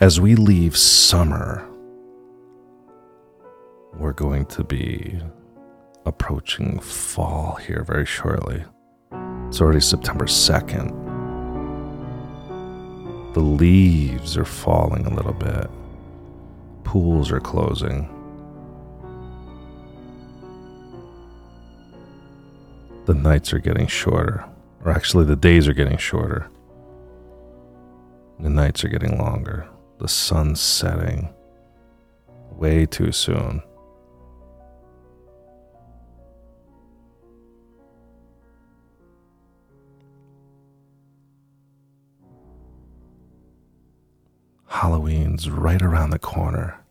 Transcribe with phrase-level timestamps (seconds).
[0.00, 1.68] as we leave summer,
[3.94, 5.20] we're going to be
[6.06, 8.64] approaching fall here very shortly.
[9.48, 11.00] It's already September 2nd.
[13.34, 15.70] The leaves are falling a little bit,
[16.84, 18.08] pools are closing.
[23.04, 24.44] The nights are getting shorter,
[24.84, 26.48] or actually, the days are getting shorter.
[28.38, 29.68] The nights are getting longer.
[30.02, 31.32] The sun's setting
[32.50, 33.62] way too soon.
[44.66, 46.84] Halloween's right around the corner.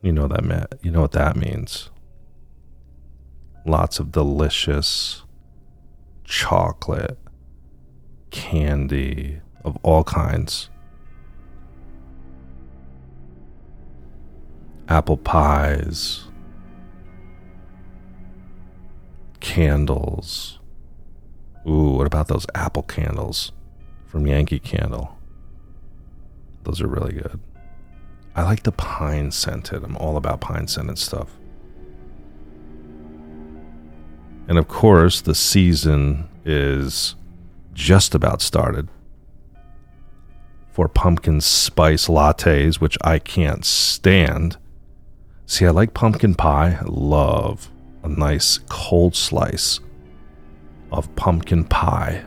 [0.00, 1.90] You know that man, you know what that means.
[3.66, 5.24] Lots of delicious
[6.24, 7.18] chocolate,
[8.30, 10.70] candy of all kinds.
[14.88, 16.24] Apple pies,
[19.40, 20.58] candles.
[21.66, 23.52] Ooh, what about those apple candles
[24.06, 25.18] from Yankee Candle?
[26.64, 27.38] Those are really good.
[28.34, 29.84] I like the pine scented.
[29.84, 31.38] I'm all about pine scented stuff.
[34.48, 37.14] And of course, the season is
[37.74, 38.88] just about started
[40.70, 44.56] for pumpkin spice lattes, which I can't stand.
[45.48, 46.78] See, I like pumpkin pie.
[46.80, 47.68] I love
[48.04, 49.80] a nice cold slice
[50.92, 52.24] of pumpkin pie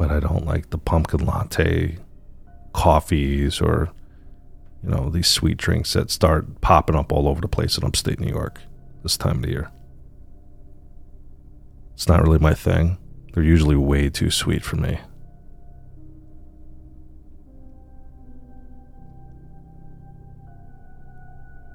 [0.00, 1.98] but I don't like the pumpkin latte
[2.72, 3.90] coffees or
[4.82, 8.18] you know these sweet drinks that start popping up all over the place in upstate
[8.18, 8.62] New York
[9.02, 9.70] this time of the year.
[11.92, 12.96] It's not really my thing.
[13.34, 15.00] They're usually way too sweet for me.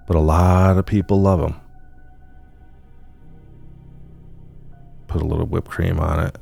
[0.08, 1.60] But a lot of people love them.
[5.08, 6.38] Put a little whipped cream on it.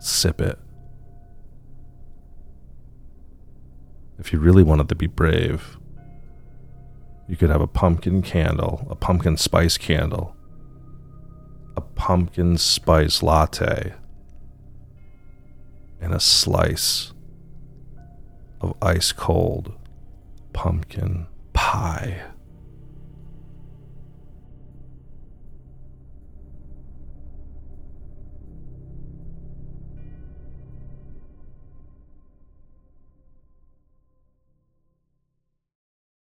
[0.00, 0.58] sip it.
[4.18, 5.78] If you really wanted to be brave,
[7.28, 10.36] you could have a pumpkin candle, a pumpkin spice candle,
[11.76, 13.94] a pumpkin spice latte,
[16.00, 17.12] and a slice
[18.60, 19.72] of ice cold
[20.52, 22.22] pumpkin pie.